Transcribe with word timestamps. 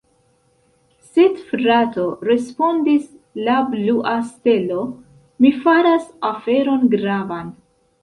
Sed 1.17 1.37
frato, 1.49 2.05
respondis 2.29 3.05
la 3.51 3.59
blua 3.75 4.17
stelo, 4.33 4.83
mi 5.45 5.57
faras 5.69 6.13
aferon 6.35 6.87
gravan! 6.99 7.59